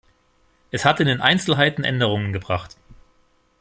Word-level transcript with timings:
Es 0.71 0.83
hat 0.83 0.99
in 0.99 1.05
den 1.05 1.21
Einzelheiten 1.21 1.83
Änderungen 1.83 2.33
gebracht. 2.33 2.75